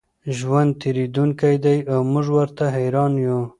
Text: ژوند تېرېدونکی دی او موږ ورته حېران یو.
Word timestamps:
ژوند 0.37 0.71
تېرېدونکی 0.81 1.55
دی 1.65 1.77
او 1.91 1.99
موږ 2.11 2.27
ورته 2.37 2.65
حېران 2.75 3.13
یو. 3.25 3.39